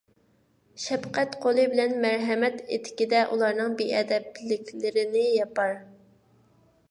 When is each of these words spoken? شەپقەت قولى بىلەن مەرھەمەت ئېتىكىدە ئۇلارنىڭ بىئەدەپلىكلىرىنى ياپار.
شەپقەت 0.83 1.35
قولى 1.43 1.65
بىلەن 1.73 1.93
مەرھەمەت 2.05 2.63
ئېتىكىدە 2.77 3.21
ئۇلارنىڭ 3.35 3.77
بىئەدەپلىكلىرىنى 3.81 5.27
ياپار. 5.27 5.79